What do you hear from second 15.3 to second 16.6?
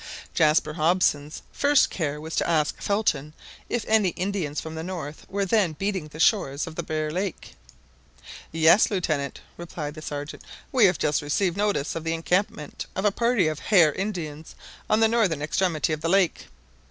extremity of the lake."